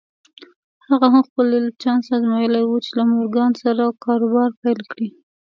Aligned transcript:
هغه 0.87 1.07
هم 1.13 1.23
خپل 1.29 1.47
چانس 1.81 2.05
ازمايلی 2.17 2.63
و 2.65 2.83
چې 2.85 2.91
له 2.97 3.03
مورګان 3.11 3.51
سره 3.63 3.83
کاروبار 4.05 4.49
پيل 4.61 4.79
کړي. 4.91 5.07